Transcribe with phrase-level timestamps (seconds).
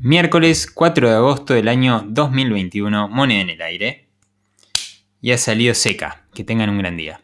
[0.00, 4.06] Miércoles 4 de agosto del año 2021, moneda en el aire.
[5.20, 6.24] Y ha salido seca.
[6.32, 7.16] Que tengan un gran día.